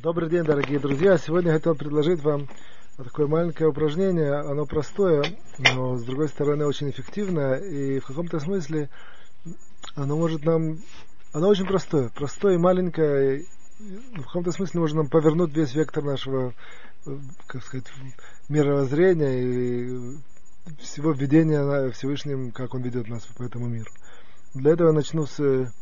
Добрый 0.00 0.30
день, 0.30 0.44
дорогие 0.44 0.78
друзья. 0.78 1.18
Сегодня 1.18 1.52
хотел 1.52 1.74
предложить 1.74 2.22
вам 2.22 2.46
такое 2.96 3.26
маленькое 3.26 3.68
упражнение. 3.68 4.32
Оно 4.32 4.64
простое, 4.64 5.24
но 5.58 5.96
с 5.96 6.04
другой 6.04 6.28
стороны 6.28 6.66
очень 6.66 6.90
эффективное. 6.90 7.56
И 7.56 7.98
в 7.98 8.06
каком-то 8.06 8.38
смысле 8.38 8.90
оно 9.96 10.16
может 10.16 10.44
нам... 10.44 10.78
Оно 11.32 11.48
очень 11.48 11.66
простое. 11.66 12.10
Простое 12.10 12.54
и 12.54 12.58
маленькое. 12.58 13.44
В 13.80 14.22
каком-то 14.22 14.52
смысле 14.52 14.78
может 14.78 14.94
нам 14.94 15.08
повернуть 15.08 15.52
весь 15.56 15.74
вектор 15.74 16.04
нашего, 16.04 16.54
как 17.48 17.64
сказать, 17.64 17.86
мировоззрения 18.48 19.42
и 19.42 20.16
всего 20.78 21.10
введения 21.10 21.90
Всевышним, 21.90 22.52
как 22.52 22.72
он 22.72 22.82
ведет 22.82 23.08
нас 23.08 23.26
по 23.36 23.42
этому 23.42 23.66
миру. 23.66 23.90
Для 24.54 24.74
этого 24.74 24.90
я 24.90 24.94
начну 24.94 25.26
с 25.26 25.72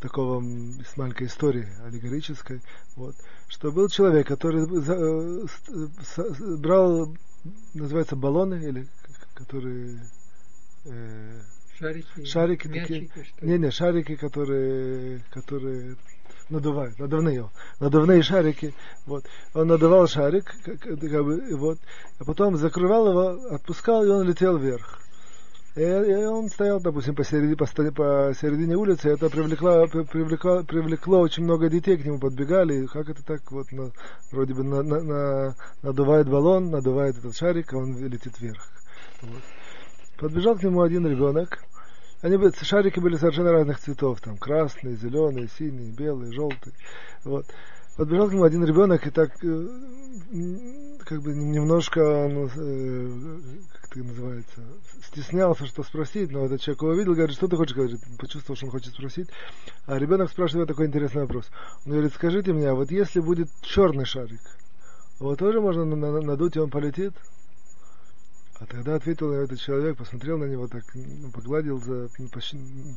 такого 0.00 0.42
с 0.42 0.96
маленькой 0.96 1.26
истории 1.26 1.68
аллегорической, 1.84 2.60
вот, 2.96 3.14
что 3.48 3.72
был 3.72 3.88
человек, 3.88 4.26
который 4.26 4.66
за, 4.66 4.94
э, 4.94 5.46
с, 6.02 6.58
брал, 6.58 7.14
называется 7.74 8.16
баллоны 8.16 8.62
или 8.62 8.88
которые 9.34 10.00
э, 10.84 11.40
шарики, 11.78 12.24
шарики 12.24 12.68
такие, 12.68 13.10
не 13.42 13.58
не 13.58 13.70
шарики, 13.70 14.16
которые 14.16 15.20
которые 15.30 15.96
надувают, 16.48 16.98
надувные, 16.98 17.50
надувные 17.80 18.22
шарики, 18.22 18.74
вот, 19.04 19.24
он 19.54 19.66
надувал 19.66 20.06
шарик, 20.06 20.54
как, 20.64 20.80
как 20.80 20.98
бы, 20.98 21.56
вот, 21.56 21.78
а 22.18 22.24
потом 22.24 22.56
закрывал 22.56 23.08
его, 23.08 23.54
отпускал 23.54 24.04
и 24.04 24.08
он 24.08 24.26
летел 24.26 24.56
вверх. 24.56 25.00
Он 25.76 26.48
стоял, 26.48 26.80
допустим, 26.80 27.14
посередине, 27.14 27.54
посередине 27.54 28.76
улицы, 28.76 29.10
это 29.10 29.28
привлекло, 29.28 29.86
привлекло, 29.86 30.62
привлекло 30.62 31.20
очень 31.20 31.44
много 31.44 31.68
детей, 31.68 31.98
к 31.98 32.04
нему 32.06 32.18
подбегали, 32.18 32.86
как 32.86 33.10
это 33.10 33.22
так, 33.22 33.52
вот, 33.52 33.70
на, 33.72 33.92
вроде 34.32 34.54
бы 34.54 34.64
на, 34.64 34.82
на, 34.82 35.02
на, 35.02 35.56
надувает 35.82 36.30
баллон, 36.30 36.70
надувает 36.70 37.18
этот 37.18 37.36
шарик, 37.36 37.74
а 37.74 37.76
он 37.76 37.94
летит 37.98 38.40
вверх. 38.40 38.66
Вот. 39.20 39.42
Подбежал 40.18 40.56
к 40.56 40.62
нему 40.62 40.80
один 40.80 41.06
ребенок, 41.06 41.58
они 42.22 42.38
шарики 42.62 42.98
были 42.98 43.16
совершенно 43.16 43.52
разных 43.52 43.78
цветов, 43.78 44.22
там 44.22 44.38
красные, 44.38 44.96
зеленые, 44.96 45.48
синие, 45.58 45.92
белые, 45.92 46.32
желтые. 46.32 46.72
Вот. 47.22 47.44
Подбежал 47.98 48.30
к 48.30 48.32
нему 48.32 48.44
один 48.44 48.64
ребенок 48.64 49.06
и 49.06 49.10
так 49.10 49.30
э, 49.44 49.66
как 51.04 51.22
бы 51.22 51.34
немножко, 51.34 52.28
ну, 52.30 52.48
как 53.96 54.04
называется, 54.04 54.60
стеснялся, 55.06 55.66
что 55.66 55.82
спросить, 55.82 56.30
но 56.30 56.44
этот 56.44 56.60
человек 56.60 56.82
его 56.82 56.92
видел, 56.92 57.14
говорит, 57.14 57.34
что 57.34 57.48
ты 57.48 57.56
хочешь, 57.56 57.74
говорит, 57.74 58.00
почувствовал, 58.18 58.56
что 58.56 58.66
он 58.66 58.72
хочет 58.72 58.92
спросить. 58.92 59.28
А 59.86 59.98
ребенок 59.98 60.30
спрашивает 60.30 60.68
такой 60.68 60.86
интересный 60.86 61.22
вопрос. 61.22 61.46
Он 61.86 61.92
говорит, 61.92 62.12
скажите 62.14 62.52
мне, 62.52 62.68
а 62.68 62.74
вот 62.74 62.90
если 62.90 63.20
будет 63.20 63.48
черный 63.62 64.04
шарик, 64.04 64.40
его 65.18 65.34
тоже 65.36 65.60
можно 65.60 65.84
надуть, 65.84 66.56
и 66.56 66.60
он 66.60 66.70
полетит? 66.70 67.14
А 68.58 68.66
тогда 68.66 68.94
ответил 68.94 69.32
этот 69.32 69.60
человек, 69.60 69.96
посмотрел 69.96 70.38
на 70.38 70.44
него 70.44 70.66
так, 70.66 70.84
ну, 70.94 71.30
погладил 71.30 71.78
за, 71.78 72.08
по, 72.32 72.40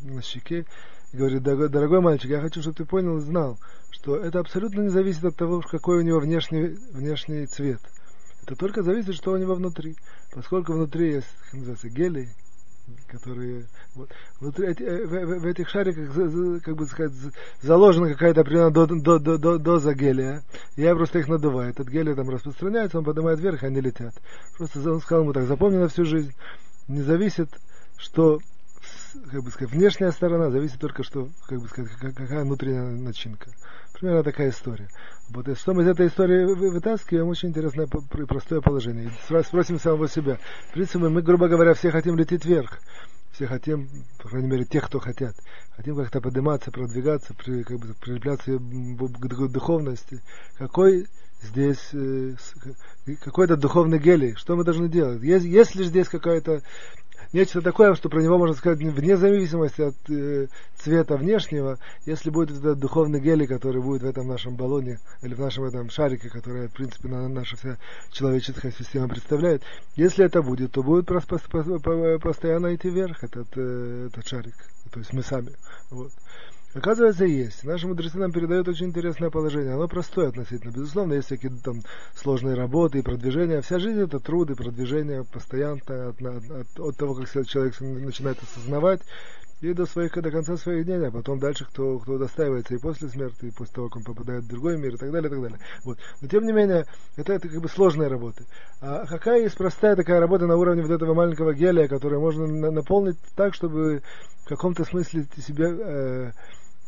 на 0.04 0.22
щеке 0.22 0.66
и 1.12 1.18
говорит, 1.18 1.44
дорогой 1.44 2.02
мальчик, 2.02 2.30
я 2.30 2.42
хочу, 2.42 2.62
чтобы 2.62 2.76
ты 2.76 2.86
понял 2.86 3.18
и 3.18 3.22
знал, 3.22 3.58
что 3.90 4.18
это 4.18 4.40
абсолютно 4.40 4.82
не 4.82 4.90
зависит 4.90 5.24
от 5.24 5.36
того, 5.36 5.62
какой 5.62 6.00
у 6.00 6.02
него 6.02 6.20
внешний, 6.20 6.78
внешний 6.94 7.46
цвет. 7.46 7.82
Это 8.50 8.58
только 8.58 8.82
зависит, 8.82 9.14
что 9.14 9.34
у 9.34 9.38
него 9.38 9.54
внутри. 9.54 9.96
Поскольку 10.34 10.74
внутри 10.74 11.14
есть, 11.14 11.28
как 11.44 11.54
называется, 11.54 11.88
гели, 11.90 12.30
которые 13.08 13.68
вот, 13.94 14.10
внутри 14.40 14.70
э, 14.70 15.06
в, 15.06 15.12
в, 15.12 15.40
в 15.42 15.46
этих 15.46 15.70
шариках, 15.70 16.64
как 16.64 16.76
бы 16.76 16.88
сказать, 16.88 17.14
заложена 17.62 18.10
какая-то 18.10 18.42
определенная 18.42 18.72
до, 18.72 19.20
до, 19.20 19.38
до, 19.38 19.60
доза 19.60 19.94
гелия. 19.94 20.42
Я 20.76 20.96
просто 20.96 21.20
их 21.20 21.28
надуваю. 21.28 21.70
Этот 21.70 21.90
гелий 21.90 22.16
там 22.16 22.28
распространяется, 22.28 22.98
он 22.98 23.06
поднимает 23.06 23.40
вверх, 23.40 23.62
они 23.62 23.82
летят. 23.82 24.16
Просто 24.58 24.80
он 24.94 25.00
сказал 25.00 25.26
ему 25.26 25.34
так, 25.34 25.46
запомни 25.46 25.78
на 25.78 25.88
всю 25.88 26.06
жизнь. 26.06 26.34
Не 26.88 27.04
зависит, 27.04 27.50
что 27.98 28.40
как 29.32 29.44
бы 29.44 29.52
сказать, 29.52 29.72
внешняя 29.76 30.12
сторона 30.12 30.50
зависит 30.50 30.80
только, 30.80 31.04
что, 31.04 31.30
как 31.48 31.62
бы 31.62 31.68
сказать, 31.68 31.92
какая 32.16 32.44
внутренняя 32.44 32.90
начинка. 32.90 33.52
Примерно 34.00 34.24
такая 34.24 34.50
история. 34.50 34.88
Вот 35.30 35.48
и 35.50 35.56
что 35.56 35.74
мы 35.74 35.84
из 35.84 35.90
этой 35.90 36.08
истории 36.08 36.46
вытаскиваем, 36.46 37.28
очень 37.28 37.50
интересное 37.50 37.86
и 37.86 38.26
простое 38.26 38.62
положение. 38.62 39.12
Спросим 39.44 39.78
самого 39.78 40.08
себя. 40.08 40.40
В 40.70 40.74
принципе, 40.74 41.10
мы, 41.10 41.22
грубо 41.22 41.50
говоря, 41.50 41.74
все 41.74 41.92
хотим 41.92 42.16
лететь 42.16 42.46
вверх. 42.46 42.80
Все 43.34 43.46
хотим, 43.46 43.90
по 44.22 44.30
крайней 44.30 44.48
мере, 44.48 44.64
тех, 44.64 44.86
кто 44.86 45.00
хотят. 45.00 45.36
Хотим 45.76 45.98
как-то 45.98 46.22
подниматься, 46.22 46.72
продвигаться, 46.72 47.34
при, 47.34 47.64
как 47.64 47.78
бы, 47.78 47.94
прилепляться 48.00 48.58
к 48.58 49.52
духовности. 49.52 50.22
Какой 50.58 51.06
здесь 51.42 51.90
э, 51.94 52.36
какой-то 53.22 53.58
духовный 53.58 54.00
гелий? 54.00 54.34
Что 54.36 54.56
мы 54.56 54.64
должны 54.64 54.88
делать? 54.88 55.22
Есть, 55.22 55.46
есть 55.46 55.76
ли 55.76 55.84
здесь 55.84 56.08
какая-то 56.08 56.62
нечто 57.34 57.62
такое, 57.62 57.94
что 57.96 58.10
про 58.10 58.22
него 58.22 58.38
можно 58.38 58.56
сказать 58.56 58.80
вне 58.80 59.18
зависимости 59.18 59.82
от 59.82 59.96
э, 60.10 60.48
цвета 60.78 61.18
внешнего, 61.18 61.78
если 62.06 62.30
будет 62.30 62.52
этот 62.52 62.80
духовный 62.80 63.20
гелий, 63.20 63.48
который 63.48 63.82
будет 63.82 64.04
в 64.04 64.08
этом 64.08 64.28
нашем 64.28 64.56
баллоне 64.56 65.00
или 65.22 65.34
в 65.34 65.40
нашем 65.40 65.66
этом 65.66 65.90
шарике, 65.90 66.30
который, 66.30 66.68
в 66.68 66.74
принципе, 66.74 67.08
наша 67.08 67.58
вся 67.58 67.78
человеческая 68.12 68.72
система 68.72 69.08
представляет, 69.08 69.64
если 69.96 70.26
это 70.26 70.42
будет, 70.42 70.72
то 70.72 70.84
будет 70.84 71.08
постоянно 71.08 72.74
идти 72.76 72.90
вверх 72.90 73.24
этот, 73.24 73.48
э, 73.56 74.10
этот 74.12 74.28
шарик, 74.28 74.56
то 74.92 75.00
есть 75.00 75.14
мы 75.14 75.24
сами. 75.24 75.52
Вот. 75.92 76.12
Оказывается, 76.76 77.26
есть. 77.26 77.64
Наши 77.64 77.88
мудрецы 77.88 78.18
нам 78.20 78.32
передают 78.32 78.68
очень 78.68 78.88
интересное 78.88 79.32
положение. 79.32 79.74
Оно 79.74 79.88
простое 79.88 80.30
относительно. 80.30 80.72
Безусловно, 80.72 81.14
есть 81.14 81.26
всякие 81.26 81.52
там 81.64 81.82
сложные 82.14 82.54
работы 82.54 83.00
и 83.00 83.02
продвижения. 83.02 83.62
Вся 83.62 83.80
жизнь 83.80 84.00
это 84.00 84.20
труд 84.20 84.52
и 84.52 84.56
продвижение 84.56 85.24
постоянно 85.24 85.80
от, 85.80 86.22
от, 86.22 86.80
от 86.80 86.98
того, 86.98 87.16
как 87.16 87.48
человек 87.48 87.80
начинает 87.82 88.38
осознавать 88.44 89.02
и 89.62 89.74
до, 89.74 89.86
своих, 89.86 90.14
до 90.14 90.32
конца 90.32 90.56
своих 90.58 90.86
дней, 90.86 91.06
а 91.06 91.12
потом 91.12 91.40
дальше, 91.40 91.66
кто, 91.66 92.00
кто 92.00 92.18
достаивается 92.18 92.74
и 92.74 92.78
после 92.78 93.10
смерти, 93.10 93.46
и 93.46 93.52
после 93.52 93.74
того, 93.74 93.90
как 93.90 93.98
он 93.98 94.04
попадает 94.04 94.44
в 94.44 94.48
другой 94.48 94.78
мир, 94.78 94.96
и 94.96 94.98
так 94.98 95.12
далее, 95.12 95.28
и 95.28 95.32
так 95.32 95.42
далее. 95.42 95.60
Вот. 95.84 95.98
Но 96.22 96.28
тем 96.28 96.46
не 96.46 96.54
менее, 96.54 96.86
это, 97.18 97.34
это 97.34 97.50
как 97.50 97.62
бы 97.62 97.68
сложные 97.68 98.08
работы. 98.08 98.46
А 98.80 99.06
какая 99.06 99.42
есть 99.42 99.58
простая 99.58 99.96
такая 99.96 100.20
работа 100.20 100.48
на 100.48 100.56
уровне 100.56 100.82
вот 100.82 100.92
этого 100.92 101.14
маленького 101.14 101.54
гелия, 101.54 101.88
которую 101.88 102.22
можно 102.22 102.48
на, 102.48 102.72
наполнить 102.72 103.18
так, 103.36 103.54
чтобы 103.54 104.02
в 104.46 104.48
каком-то 104.48 104.86
смысле 104.86 105.26
себе 105.38 105.66
э, 105.68 106.32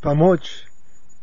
помочь, 0.02 0.66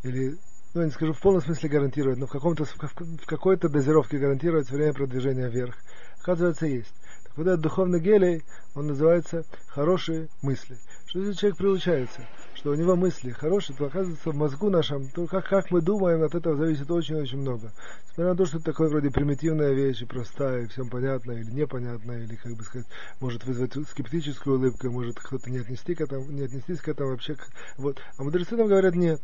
или, 0.02 0.36
ну, 0.74 0.82
я 0.82 0.86
не 0.86 0.92
скажу 0.92 1.14
в 1.14 1.20
полном 1.20 1.40
смысле 1.40 1.70
гарантировать, 1.70 2.18
но 2.18 2.26
в, 2.26 2.30
каком-то, 2.30 2.64
в 2.64 3.26
какой-то 3.26 3.68
дозировке 3.68 4.18
гарантировать 4.18 4.70
время 4.70 4.92
продвижения 4.92 5.48
вверх. 5.48 5.76
Оказывается, 6.20 6.66
есть. 6.66 6.92
Вот 7.38 7.46
этот 7.46 7.60
духовный 7.60 8.00
гелий, 8.00 8.42
он 8.74 8.88
называется 8.88 9.44
«хорошие 9.68 10.28
мысли». 10.42 10.76
Что 11.06 11.20
если 11.20 11.34
человек 11.34 11.56
приучается, 11.56 12.22
что 12.54 12.72
у 12.72 12.74
него 12.74 12.96
мысли 12.96 13.30
хорошие, 13.30 13.76
то 13.76 13.86
оказывается 13.86 14.30
в 14.30 14.34
мозгу 14.34 14.70
нашем, 14.70 15.08
то 15.10 15.24
как, 15.28 15.48
как 15.48 15.70
мы 15.70 15.80
думаем, 15.80 16.24
от 16.24 16.34
этого 16.34 16.56
зависит 16.56 16.90
очень-очень 16.90 17.38
много. 17.38 17.70
Несмотря 18.08 18.32
на 18.32 18.36
то, 18.36 18.44
что 18.44 18.56
это 18.56 18.66
такое 18.66 18.88
вроде 18.88 19.12
примитивная 19.12 19.72
вещь, 19.72 20.02
и 20.02 20.04
простая, 20.04 20.64
и 20.64 20.66
всем 20.66 20.90
понятная, 20.90 21.36
или 21.36 21.50
непонятная, 21.52 22.24
или, 22.24 22.34
как 22.34 22.56
бы 22.56 22.64
сказать, 22.64 22.88
может 23.20 23.44
вызвать 23.44 23.74
скептическую 23.88 24.56
улыбку, 24.56 24.90
может 24.90 25.20
кто-то 25.20 25.48
не, 25.48 25.58
отнести 25.58 25.94
к 25.94 26.00
этому, 26.00 26.24
не 26.24 26.42
отнестись 26.42 26.80
к 26.80 26.88
этому 26.88 27.10
вообще. 27.10 27.36
Вот. 27.76 28.00
А 28.16 28.24
мудрецы 28.24 28.56
нам 28.56 28.66
говорят, 28.66 28.96
нет. 28.96 29.20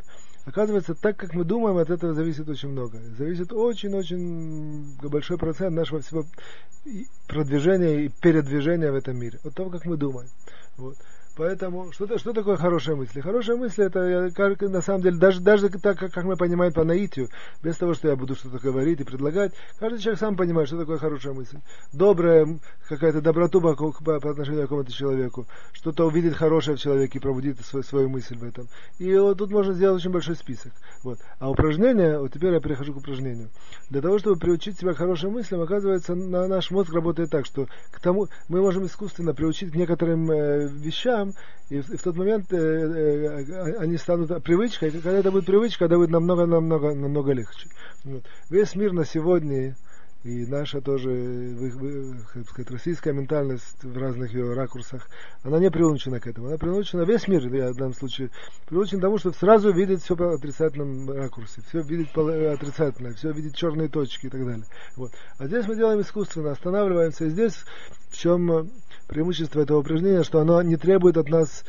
Оказывается, 0.47 0.95
так 0.95 1.17
как 1.17 1.33
мы 1.35 1.45
думаем, 1.45 1.79
от 1.79 1.89
этого 1.91 2.13
зависит 2.13 2.49
очень 2.49 2.69
много. 2.69 2.99
Зависит 3.17 3.53
очень-очень 3.53 4.97
большой 5.03 5.39
процент 5.39 5.75
нашего 5.75 6.01
всего 6.01 6.27
продвижения 7.27 8.05
и 8.05 8.09
передвижения 8.09 8.93
в 8.93 8.95
этом 8.95 9.17
мире. 9.17 9.39
От 9.43 9.55
того, 9.55 9.71
как 9.71 9.87
мы 9.87 9.97
думаем. 9.97 10.29
Вот. 10.77 10.97
Поэтому, 11.37 11.91
что, 11.91 12.17
что 12.19 12.33
такое 12.33 12.57
хорошая 12.57 12.95
мысль? 12.95 13.21
Хорошая 13.21 13.57
мысль, 13.57 13.83
это 13.83 14.31
как, 14.35 14.61
на 14.61 14.81
самом 14.81 15.03
деле, 15.03 15.17
даже, 15.17 15.41
даже 15.41 15.69
так, 15.69 15.99
как, 15.99 16.13
как 16.13 16.25
мы 16.25 16.37
понимаем 16.37 16.73
по 16.73 16.85
наитию, 16.85 17.29
без 17.63 17.77
того, 17.77 17.95
что 17.95 18.09
я 18.09 18.15
буду 18.15 18.37
что-то 18.37 18.59
говорить 18.59 19.01
и 19.01 19.05
предлагать, 19.05 19.53
каждый 19.81 19.99
человек 19.99 20.21
сам 20.21 20.37
понимает, 20.37 20.69
что 20.69 20.79
такое 20.79 20.99
хорошая 20.99 21.33
мысль. 21.33 21.59
Добрая, 21.93 22.47
какая-то 22.89 23.21
доброту 23.21 23.61
по, 23.61 23.75
по, 23.75 24.21
по 24.21 24.31
отношению 24.31 24.63
к 24.63 24.65
какому-то 24.65 24.93
человеку, 24.93 25.47
что-то 25.73 26.07
увидит 26.07 26.35
хорошее 26.35 26.77
в 26.77 26.81
человеке 26.81 27.19
и 27.19 27.21
пробудит 27.21 27.59
свой, 27.65 27.83
свою 27.83 28.09
мысль 28.09 28.37
в 28.37 28.45
этом. 28.45 28.69
И 28.99 29.13
вот 29.17 29.39
тут 29.39 29.51
можно 29.51 29.73
сделать 29.73 30.01
очень 30.01 30.13
большой 30.13 30.37
список. 30.37 30.73
Вот. 31.03 31.19
А 31.41 31.51
упражнение, 31.51 32.19
вот 32.19 32.33
теперь 32.33 32.53
я 32.53 32.61
перехожу 32.61 32.95
к 32.95 32.99
упражнению. 32.99 33.51
Для 33.91 34.01
того, 34.01 34.19
чтобы 34.19 34.39
приучить 34.39 34.79
себя 34.79 34.93
к 34.93 34.99
хорошим 34.99 35.33
мыслям, 35.33 35.61
оказывается, 35.63 36.15
на 36.15 36.47
наш 36.47 36.71
мозг 36.71 36.93
работает 36.93 37.31
так, 37.31 37.45
что 37.45 37.67
к 37.91 38.01
тому 38.01 38.29
мы 38.49 38.61
можем 38.61 38.87
искусственно 38.87 39.35
приучить 39.35 39.73
к 39.73 39.75
некоторым 39.75 40.31
э, 40.31 40.69
вещам, 40.69 41.24
там, 41.25 41.35
и 41.71 41.81
в, 41.81 41.91
и 41.91 41.97
в 41.97 42.03
тот 42.03 42.17
момент 42.17 42.53
э, 42.53 42.57
э, 42.57 43.77
они 43.79 43.97
станут 43.97 44.43
привычкой, 44.43 44.91
когда 44.91 45.13
это 45.13 45.31
будет 45.31 45.47
привычка, 45.47 45.81
когда 45.81 45.97
будет 45.97 46.11
намного, 46.11 46.47
намного, 46.47 47.33
легче. 47.33 47.69
Вот. 48.05 48.25
Весь 48.51 48.75
мир 48.75 48.93
на 48.93 49.05
сегодня 49.05 49.77
и 50.25 50.47
наша 50.47 50.81
тоже, 50.81 51.71
как 52.33 52.49
сказать, 52.49 52.71
российская 52.71 53.13
ментальность 53.13 53.85
в 53.85 53.99
разных 53.99 54.33
ее 54.33 54.55
ракурсах, 54.55 55.07
она 55.43 55.59
не 55.59 55.71
приучена 55.71 56.19
к 56.19 56.27
этому. 56.27 56.47
Она 56.47 56.57
приучена, 56.57 57.03
весь 57.03 57.29
мир, 57.29 57.47
я 57.55 57.73
в 57.73 57.77
данном 57.77 57.93
случае, 57.93 58.31
приучен 58.67 59.01
к 59.01 59.03
тому, 59.03 59.19
чтобы 59.19 59.35
сразу 59.35 59.71
видеть 59.71 60.03
все 60.03 60.17
по 60.17 60.33
отрицательном 60.33 61.11
ракурсе, 61.11 61.61
все 61.69 61.83
видеть 61.83 62.09
отрицательное, 62.13 63.13
все 63.13 63.33
видеть 63.33 63.55
черные 63.55 63.91
точки 63.91 64.27
и 64.27 64.31
так 64.31 64.47
далее. 64.47 64.65
Вот. 64.97 65.13
А 65.37 65.47
здесь 65.47 65.67
мы 65.69 65.77
делаем 65.77 66.01
искусственно, 66.01 66.53
останавливаемся. 66.53 67.27
И 67.27 67.29
здесь 67.29 67.63
в 68.09 68.17
чем 68.17 68.71
преимущество 69.07 69.61
этого 69.61 69.79
упражнения, 69.81 70.23
что 70.23 70.41
оно 70.41 70.61
не 70.63 70.77
требует 70.77 71.17
от 71.17 71.29
нас 71.29 71.65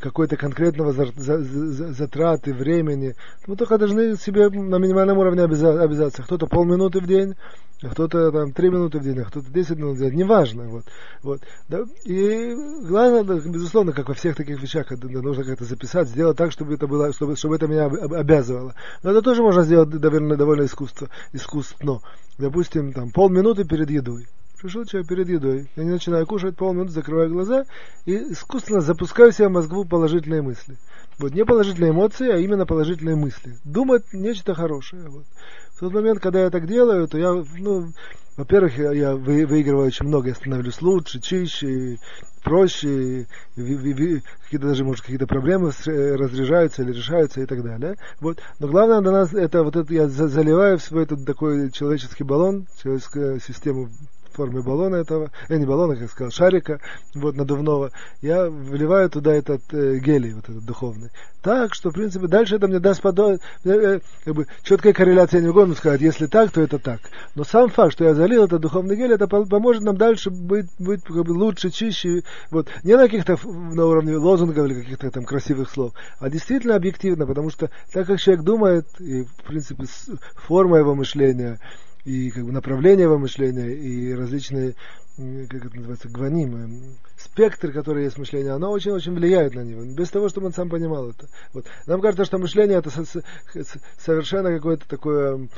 какой-то 0.00 0.36
конкретного 0.36 0.92
затраты 0.92 2.52
времени. 2.52 3.14
Мы 3.46 3.56
только 3.56 3.78
должны 3.78 4.16
себе 4.16 4.48
на 4.48 4.78
минимальном 4.78 5.18
уровне 5.18 5.42
обязаться. 5.42 6.22
Кто-то 6.24 6.46
полминуты 6.46 6.98
в 6.98 7.06
день, 7.06 7.34
а 7.82 7.90
кто-то 7.90 8.32
там 8.32 8.52
три 8.52 8.68
минуты 8.68 8.98
в 8.98 9.02
день, 9.04 9.20
а 9.20 9.24
кто-то 9.24 9.48
десять 9.52 9.78
минут 9.78 9.96
в 9.96 10.00
день. 10.00 10.14
Неважно. 10.14 10.64
Вот. 10.64 10.84
Вот. 11.22 11.40
Да? 11.68 11.84
И 12.04 12.52
главное, 12.88 13.22
безусловно, 13.22 13.92
как 13.92 14.08
во 14.08 14.14
всех 14.14 14.34
таких 14.34 14.60
вещах, 14.60 14.90
нужно 14.90 15.44
как-то 15.44 15.64
записать, 15.64 16.08
сделать 16.08 16.36
так, 16.36 16.50
чтобы 16.50 16.74
это 16.74 16.88
было, 16.88 17.12
чтобы, 17.12 17.36
чтобы 17.36 17.54
это 17.54 17.68
меня 17.68 17.84
обязывало. 17.84 18.74
Но 19.04 19.10
это 19.10 19.22
тоже 19.22 19.42
можно 19.42 19.62
сделать 19.62 19.90
довольно, 19.90 20.36
довольно 20.36 20.64
искусство, 20.64 21.10
искусственно. 21.32 22.00
Допустим, 22.38 22.92
там 22.92 23.10
полминуты 23.12 23.64
перед 23.64 23.88
едой. 23.90 24.26
Человек 24.68 25.08
перед 25.08 25.28
едой. 25.28 25.70
Я 25.76 25.84
не 25.84 25.90
начинаю 25.90 26.26
кушать 26.26 26.56
полминуты, 26.56 26.92
закрываю 26.92 27.30
глаза 27.30 27.64
и 28.04 28.16
искусственно 28.32 28.80
запускаю 28.80 29.32
себе 29.32 29.48
в 29.48 29.52
мозгу 29.52 29.84
положительные 29.84 30.42
мысли. 30.42 30.76
Вот 31.18 31.32
не 31.32 31.44
положительные 31.44 31.92
эмоции, 31.92 32.30
а 32.30 32.36
именно 32.36 32.66
положительные 32.66 33.16
мысли. 33.16 33.56
Думать 33.64 34.12
нечто 34.12 34.54
хорошее. 34.54 35.08
Вот. 35.08 35.24
В 35.76 35.80
тот 35.80 35.92
момент, 35.92 36.20
когда 36.20 36.42
я 36.42 36.50
так 36.50 36.66
делаю, 36.66 37.08
то 37.08 37.18
я, 37.18 37.32
ну, 37.58 37.88
во-первых, 38.36 38.78
я, 38.78 39.14
выигрываю 39.14 39.86
очень 39.86 40.06
много, 40.06 40.28
я 40.28 40.34
становлюсь 40.34 40.82
лучше, 40.82 41.20
чище, 41.20 41.98
проще, 42.44 43.26
какие-то 43.54 44.68
даже, 44.68 44.84
может, 44.84 45.02
какие-то 45.02 45.26
проблемы 45.26 45.72
разряжаются 45.86 46.82
или 46.82 46.92
решаются 46.92 47.40
и 47.40 47.46
так 47.46 47.62
далее. 47.62 47.96
Вот. 48.20 48.40
Но 48.58 48.68
главное 48.68 49.00
для 49.00 49.10
нас 49.10 49.32
это 49.32 49.62
вот 49.62 49.76
это 49.76 49.92
я 49.92 50.08
заливаю 50.08 50.78
в 50.78 50.82
свой 50.82 51.04
этот 51.04 51.24
такой 51.24 51.70
человеческий 51.70 52.24
баллон, 52.24 52.66
человеческую 52.82 53.40
систему 53.40 53.88
форме 54.36 54.60
баллона 54.60 54.96
этого, 54.96 55.30
э, 55.48 55.56
не 55.56 55.66
баллона, 55.66 55.96
как 55.96 56.10
сказал, 56.10 56.30
шарика, 56.30 56.80
вот, 57.14 57.36
надувного, 57.36 57.90
я 58.22 58.48
вливаю 58.48 59.10
туда 59.10 59.32
этот 59.32 59.62
э, 59.72 59.98
гелий, 59.98 60.34
вот 60.34 60.44
этот 60.44 60.64
духовный. 60.64 61.10
Так, 61.42 61.74
что, 61.74 61.90
в 61.90 61.94
принципе, 61.94 62.26
дальше 62.26 62.56
это 62.56 62.68
мне 62.68 62.80
даст 62.80 63.00
подо... 63.02 63.34
э, 63.34 63.38
э, 63.64 64.00
как 64.24 64.34
бы, 64.34 64.46
четкая 64.62 64.92
корреляция, 64.92 65.38
я 65.40 65.46
не 65.46 65.52
могу 65.52 65.74
сказать, 65.74 66.00
если 66.00 66.26
так, 66.26 66.50
то 66.50 66.60
это 66.60 66.78
так. 66.78 67.00
Но 67.34 67.44
сам 67.44 67.70
факт, 67.70 67.92
что 67.92 68.04
я 68.04 68.14
залил 68.14 68.44
этот 68.44 68.60
духовный 68.60 68.96
гелий, 68.96 69.14
это 69.14 69.26
поможет 69.26 69.82
нам 69.82 69.96
дальше 69.96 70.30
быть, 70.30 70.66
быть 70.78 71.02
как 71.04 71.24
бы, 71.24 71.30
лучше, 71.30 71.70
чище, 71.70 72.22
вот, 72.50 72.68
не 72.84 72.96
на 72.96 73.04
каких-то 73.04 73.38
на 73.44 73.86
уровне 73.86 74.16
лозунгов 74.16 74.66
или 74.66 74.74
каких-то 74.74 75.10
там 75.10 75.24
красивых 75.24 75.70
слов, 75.70 75.92
а 76.18 76.28
действительно 76.28 76.76
объективно, 76.76 77.26
потому 77.26 77.50
что 77.50 77.70
так 77.92 78.06
как 78.06 78.20
человек 78.20 78.44
думает, 78.44 78.86
и, 79.00 79.22
в 79.22 79.44
принципе, 79.46 79.84
форма 80.34 80.78
его 80.78 80.94
мышления, 80.94 81.58
и 82.06 82.30
как 82.30 82.44
бы 82.44 82.52
направления 82.52 83.02
его 83.02 83.18
мышления, 83.18 83.74
и 83.74 84.14
различные, 84.14 84.74
как 85.16 85.64
это 85.64 85.76
называется, 85.76 86.08
гванимы, 86.08 86.96
спектр, 87.16 87.72
который 87.72 88.04
есть 88.04 88.18
мышление, 88.18 88.52
оно 88.52 88.70
очень-очень 88.70 89.14
влияет 89.14 89.54
на 89.54 89.60
него, 89.60 89.82
без 89.84 90.10
того, 90.10 90.28
чтобы 90.28 90.48
он 90.48 90.52
сам 90.52 90.68
понимал 90.68 91.08
это. 91.10 91.26
Вот. 91.54 91.64
Нам 91.86 92.00
кажется, 92.02 92.26
что 92.26 92.38
мышление 92.38 92.78
это 92.78 92.90
совершенно 93.98 94.54
какое-то 94.54 94.86
такое 94.86 95.48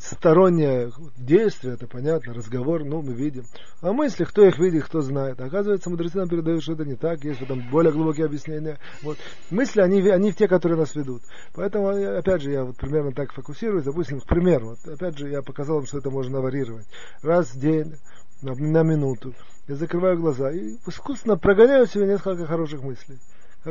стороннее 0.00 0.90
действие, 1.16 1.74
это 1.74 1.86
понятно, 1.86 2.34
разговор, 2.34 2.84
ну, 2.84 3.02
мы 3.02 3.14
видим. 3.14 3.44
А 3.80 3.92
мысли, 3.92 4.24
кто 4.24 4.44
их 4.44 4.58
видит, 4.58 4.84
кто 4.84 5.00
знает. 5.00 5.40
Оказывается, 5.40 5.88
мудрецы 5.88 6.18
нам 6.18 6.28
передают, 6.28 6.62
что 6.62 6.72
это 6.72 6.84
не 6.84 6.96
так, 6.96 7.24
есть 7.24 7.40
этом 7.40 7.70
более 7.70 7.92
глубокие 7.92 8.26
объяснения. 8.26 8.78
Вот. 9.02 9.16
Мысли, 9.50 9.80
они, 9.80 10.00
они 10.08 10.32
те, 10.32 10.48
которые 10.48 10.78
нас 10.78 10.94
ведут. 10.94 11.22
Поэтому, 11.54 11.88
опять 11.88 12.42
же, 12.42 12.50
я 12.50 12.64
вот 12.64 12.76
примерно 12.76 13.12
так 13.12 13.32
фокусируюсь. 13.32 13.84
Допустим, 13.84 14.20
к 14.20 14.26
примеру, 14.26 14.70
вот, 14.70 14.92
опять 14.92 15.16
же, 15.16 15.28
я 15.28 15.40
показал 15.42 15.76
вам, 15.76 15.86
что 15.86 15.98
это 15.98 16.10
можно 16.10 16.40
варьировать. 16.40 16.86
Раз 17.22 17.54
в 17.54 17.60
день, 17.60 17.94
на, 18.42 18.54
на 18.54 18.82
минуту. 18.82 19.34
Я 19.68 19.76
закрываю 19.76 20.18
глаза 20.18 20.50
и 20.52 20.76
искусственно 20.86 21.36
прогоняю 21.36 21.86
себе 21.86 22.06
несколько 22.06 22.46
хороших 22.46 22.82
мыслей 22.82 23.18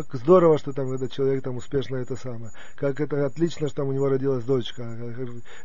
как 0.03 0.13
здорово, 0.15 0.57
что 0.57 0.73
там 0.73 0.91
этот 0.91 1.11
человек 1.13 1.41
там 1.41 1.55
успешно 1.55 1.95
это 1.95 2.17
самое, 2.17 2.51
как 2.75 2.99
это 2.99 3.25
отлично, 3.25 3.67
что 3.67 3.77
там 3.77 3.87
у 3.87 3.93
него 3.93 4.09
родилась 4.09 4.43
дочка, 4.43 4.83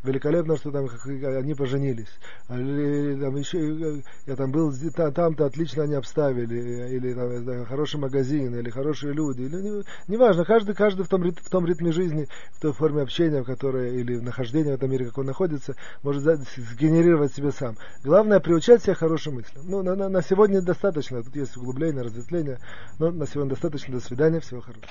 великолепно, 0.04 0.56
что 0.56 0.70
там 0.70 0.88
они 1.04 1.54
поженились, 1.54 2.10
или 2.48 3.20
там 3.20 3.34
еще, 3.34 4.02
я 4.26 4.36
там 4.36 4.52
был, 4.52 4.72
там-то 4.94 5.46
отлично 5.46 5.82
они 5.82 5.94
обставили, 5.94 6.94
или 6.94 7.12
там 7.12 7.66
хороший 7.66 7.98
магазин, 7.98 8.54
или 8.54 8.70
хорошие 8.70 9.12
люди, 9.12 9.42
или 9.42 9.56
не, 9.56 9.82
неважно, 10.06 10.44
каждый, 10.44 10.76
каждый 10.76 11.04
в 11.04 11.08
том, 11.08 11.22
в 11.22 11.50
том 11.50 11.66
ритме 11.66 11.90
жизни, 11.90 12.28
в 12.52 12.60
той 12.60 12.72
форме 12.72 13.02
общения, 13.02 13.42
в 13.42 13.46
которой, 13.46 13.96
или 13.96 14.16
в 14.16 14.22
нахождении 14.22 14.70
в 14.70 14.74
этом 14.74 14.92
мире, 14.92 15.06
как 15.06 15.18
он 15.18 15.26
находится, 15.26 15.74
может 16.04 16.22
сгенерировать 16.22 17.34
себе 17.34 17.50
сам. 17.50 17.76
Главное, 18.04 18.38
приучать 18.38 18.84
себя 18.84 18.94
хорошим 18.94 19.34
мыслям. 19.34 19.64
Ну, 19.66 19.82
на, 19.82 19.96
на, 19.96 20.08
на 20.08 20.22
сегодня 20.22 20.62
достаточно, 20.62 21.20
тут 21.24 21.34
есть 21.34 21.56
углубление, 21.56 22.02
разветвление, 22.02 22.60
но 23.00 23.10
на 23.10 23.26
сегодня 23.26 23.50
достаточно, 23.50 23.94
до 23.94 24.00
свидания 24.00 24.19
свидания, 24.20 24.40
всего 24.40 24.60
хорошего. 24.60 24.86